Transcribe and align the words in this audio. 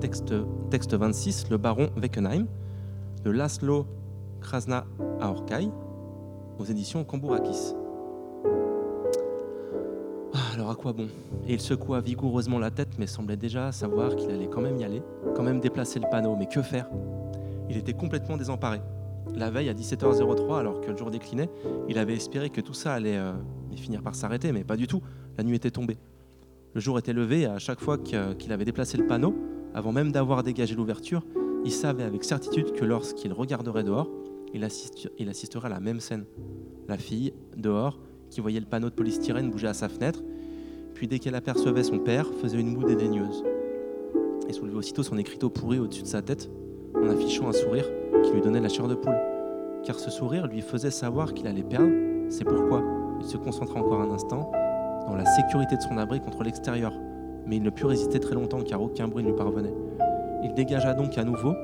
texte, 0.00 0.34
texte 0.70 0.94
26, 0.94 1.50
Le 1.50 1.56
baron 1.56 1.88
Weckenheim, 1.96 2.46
de 3.24 3.30
Laszlo 3.30 3.86
Krasna 4.40 4.84
Aorkai, 5.20 5.68
aux 6.58 6.64
éditions 6.64 7.04
Kambourakis. 7.04 7.74
Ah, 10.32 10.38
alors 10.54 10.70
à 10.70 10.74
quoi 10.74 10.92
bon? 10.92 11.08
Et 11.46 11.54
il 11.54 11.60
secoua 11.60 12.00
vigoureusement 12.00 12.58
la 12.58 12.70
tête, 12.70 12.98
mais 12.98 13.06
semblait 13.06 13.36
déjà 13.36 13.72
savoir 13.72 14.16
qu'il 14.16 14.30
allait 14.30 14.48
quand 14.48 14.60
même 14.60 14.78
y 14.78 14.84
aller, 14.84 15.02
quand 15.34 15.42
même 15.42 15.60
déplacer 15.60 15.98
le 15.98 16.08
panneau. 16.10 16.36
Mais 16.36 16.46
que 16.46 16.62
faire? 16.62 16.88
Il 17.68 17.76
était 17.76 17.94
complètement 17.94 18.36
désemparé. 18.36 18.80
La 19.34 19.50
veille 19.50 19.68
à 19.68 19.74
17h03, 19.74 20.58
alors 20.58 20.80
que 20.80 20.90
le 20.90 20.96
jour 20.96 21.10
déclinait, 21.10 21.50
il 21.88 21.98
avait 21.98 22.14
espéré 22.14 22.50
que 22.50 22.60
tout 22.60 22.74
ça 22.74 22.94
allait 22.94 23.16
euh, 23.16 23.32
finir 23.74 24.02
par 24.02 24.14
s'arrêter, 24.14 24.52
mais 24.52 24.64
pas 24.64 24.76
du 24.76 24.86
tout. 24.86 25.02
La 25.36 25.44
nuit 25.44 25.56
était 25.56 25.70
tombée. 25.70 25.98
Le 26.74 26.80
jour 26.80 26.98
était 26.98 27.12
levé 27.12 27.40
et 27.40 27.46
à 27.46 27.58
chaque 27.58 27.80
fois 27.80 27.98
qu'il 27.98 28.52
avait 28.52 28.64
déplacé 28.64 28.98
le 28.98 29.06
panneau, 29.06 29.34
avant 29.76 29.92
même 29.92 30.10
d'avoir 30.10 30.42
dégagé 30.42 30.74
l'ouverture, 30.74 31.22
il 31.62 31.70
savait 31.70 32.02
avec 32.02 32.24
certitude 32.24 32.72
que 32.72 32.86
lorsqu'il 32.86 33.30
regarderait 33.34 33.84
dehors, 33.84 34.08
il, 34.54 34.66
il 35.18 35.28
assisterait 35.28 35.66
à 35.66 35.68
la 35.68 35.80
même 35.80 36.00
scène. 36.00 36.24
La 36.88 36.96
fille, 36.96 37.34
dehors, 37.58 38.00
qui 38.30 38.40
voyait 38.40 38.58
le 38.58 38.64
panneau 38.64 38.88
de 38.88 38.94
polystyrène 38.94 39.50
bouger 39.50 39.66
à 39.66 39.74
sa 39.74 39.90
fenêtre, 39.90 40.22
puis 40.94 41.08
dès 41.08 41.18
qu'elle 41.18 41.34
apercevait 41.34 41.82
son 41.82 41.98
père, 41.98 42.26
faisait 42.40 42.58
une 42.58 42.72
moue 42.72 42.84
dédaigneuse 42.84 43.44
et 44.48 44.54
soulevait 44.54 44.78
aussitôt 44.78 45.02
son 45.02 45.18
écriteau 45.18 45.50
pourri 45.50 45.78
au-dessus 45.78 46.04
de 46.04 46.08
sa 46.08 46.22
tête 46.22 46.48
en 46.94 47.10
affichant 47.10 47.46
un 47.46 47.52
sourire 47.52 47.84
qui 48.24 48.32
lui 48.32 48.40
donnait 48.40 48.60
la 48.60 48.70
chair 48.70 48.88
de 48.88 48.94
poule. 48.94 49.18
Car 49.84 49.98
ce 49.98 50.10
sourire 50.10 50.46
lui 50.46 50.62
faisait 50.62 50.90
savoir 50.90 51.34
qu'il 51.34 51.46
allait 51.46 51.62
perdre, 51.62 51.92
c'est 52.30 52.44
pourquoi 52.44 52.82
il 53.20 53.26
se 53.26 53.36
concentra 53.36 53.78
encore 53.78 54.00
un 54.00 54.10
instant 54.10 54.50
dans 55.06 55.16
la 55.16 55.26
sécurité 55.26 55.76
de 55.76 55.82
son 55.82 55.98
abri 55.98 56.18
contre 56.22 56.44
l'extérieur, 56.44 56.94
mais 57.46 57.56
il 57.56 57.62
ne 57.62 57.70
put 57.70 57.86
résister 57.86 58.20
très 58.20 58.34
longtemps 58.34 58.62
car 58.62 58.82
aucun 58.82 59.08
bruit 59.08 59.22
ne 59.22 59.28
lui 59.30 59.36
parvenait. 59.36 59.74
Il 60.42 60.54
dégagea 60.54 60.94
donc 60.94 61.16
à 61.18 61.24
nouveau 61.24 61.54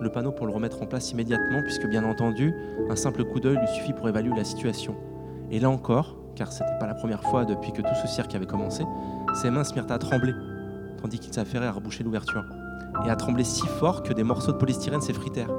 le 0.00 0.10
panneau 0.10 0.32
pour 0.32 0.46
le 0.46 0.52
remettre 0.52 0.82
en 0.82 0.86
place 0.86 1.10
immédiatement, 1.12 1.62
puisque 1.62 1.88
bien 1.88 2.04
entendu, 2.04 2.54
un 2.88 2.96
simple 2.96 3.24
coup 3.24 3.40
d'œil 3.40 3.56
lui 3.56 3.66
suffit 3.68 3.92
pour 3.92 4.08
évaluer 4.08 4.36
la 4.36 4.44
situation. 4.44 4.94
Et 5.50 5.58
là 5.58 5.70
encore, 5.70 6.16
car 6.36 6.52
ce 6.52 6.62
n'était 6.62 6.78
pas 6.78 6.86
la 6.86 6.94
première 6.94 7.22
fois 7.22 7.44
depuis 7.44 7.72
que 7.72 7.82
tout 7.82 7.94
ce 8.00 8.06
cirque 8.06 8.34
avait 8.34 8.46
commencé, 8.46 8.84
ses 9.34 9.50
mains 9.50 9.64
se 9.64 9.74
mirent 9.74 9.90
à 9.90 9.98
trembler, 9.98 10.34
tandis 11.00 11.18
qu'il 11.18 11.32
s'affairait 11.32 11.66
à 11.66 11.72
reboucher 11.72 12.04
l'ouverture, 12.04 12.44
et 13.04 13.10
à 13.10 13.16
trembler 13.16 13.44
si 13.44 13.66
fort 13.66 14.02
que 14.02 14.12
des 14.12 14.22
morceaux 14.22 14.52
de 14.52 14.56
polystyrène 14.56 15.00
s'effritèrent. 15.00 15.50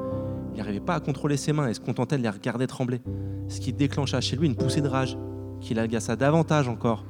Il 0.54 0.58
n'arrivait 0.58 0.80
pas 0.80 0.96
à 0.96 1.00
contrôler 1.00 1.38
ses 1.38 1.54
mains 1.54 1.68
et 1.68 1.74
se 1.74 1.80
contentait 1.80 2.18
de 2.18 2.24
les 2.24 2.30
regarder 2.30 2.68
trembler, 2.68 3.02
ce 3.48 3.60
qui 3.60 3.74
déclencha 3.74 4.22
chez 4.22 4.36
lui 4.36 4.48
une 4.48 4.56
poussée 4.56 4.82
de 4.82 4.88
rage, 4.88 5.18
qui 5.60 5.74
l'agaça 5.74 6.16
davantage 6.16 6.70
encore, 6.70 7.04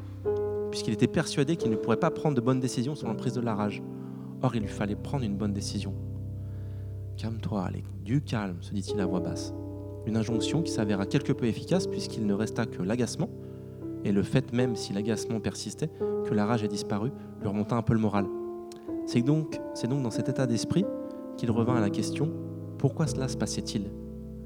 puisqu'il 0.70 0.94
était 0.94 1.08
persuadé 1.08 1.56
qu'il 1.56 1.72
ne 1.72 1.76
pourrait 1.76 1.98
pas 1.98 2.12
prendre 2.12 2.36
de 2.36 2.42
bonnes 2.42 2.60
décisions 2.60 2.96
sans 2.96 3.08
l'emprise 3.08 3.34
de 3.34 3.42
la 3.42 3.56
rage. 3.56 3.82
Or, 4.42 4.56
il 4.56 4.62
lui 4.62 4.70
fallait 4.70 4.96
prendre 4.96 5.24
une 5.24 5.36
bonne 5.36 5.54
décision. 5.54 5.94
Calme-toi, 7.18 7.64
Alec, 7.64 7.86
du 8.04 8.22
calme, 8.22 8.58
se 8.62 8.74
dit-il 8.74 9.00
à 9.00 9.06
voix 9.06 9.20
basse. 9.20 9.54
Une 10.06 10.16
injonction 10.16 10.62
qui 10.62 10.72
s'avéra 10.72 11.06
quelque 11.06 11.34
peu 11.34 11.46
efficace 11.46 11.88
puisqu'il 11.88 12.26
ne 12.26 12.34
resta 12.34 12.66
que 12.66 12.82
l'agacement, 12.82 13.30
et 14.06 14.12
le 14.12 14.24
fait 14.24 14.54
même, 14.54 14.76
si 14.76 14.94
l'agacement 14.94 15.40
persistait, 15.40 15.90
que 16.26 16.34
la 16.34 16.46
rage 16.46 16.64
ait 16.64 16.70
disparu, 16.70 17.12
lui 17.42 17.48
remonta 17.48 17.76
un 17.76 17.82
peu 17.82 17.94
le 17.94 18.00
moral. 18.00 18.26
C'est 19.06 19.22
donc, 19.22 19.60
c'est 19.74 19.88
donc 19.88 20.04
dans 20.04 20.12
cet 20.12 20.30
état 20.30 20.48
d'esprit 20.48 20.86
qu'il 21.36 21.52
revint 21.52 21.76
à 21.76 21.82
la 21.82 21.90
question 21.90 22.32
pourquoi 22.78 23.08
cela 23.08 23.28
se 23.28 23.36
passait-il? 23.36 23.92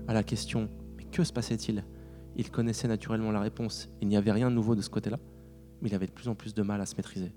À 0.08 0.14
la 0.14 0.24
question 0.24 0.68
mais 0.98 1.04
que 1.04 1.24
se 1.24 1.32
passait-il? 1.32 1.84
Il 2.36 2.50
connaissait 2.50 2.88
naturellement 2.88 3.32
la 3.32 3.40
réponse, 3.40 3.90
il 4.02 4.08
n'y 4.08 4.18
avait 4.18 4.32
rien 4.32 4.50
de 4.50 4.56
nouveau 4.56 4.74
de 4.74 4.82
ce 4.82 4.90
côté-là, 4.90 5.20
il 5.88 5.96
avait 5.96 6.08
de 6.08 6.12
plus 6.12 6.28
en 6.28 6.36
plus 6.36 6.54
de 6.54 6.62
mal 6.62 6.82
à 6.82 6.86
se 6.86 6.96
maîtriser. 6.96 7.32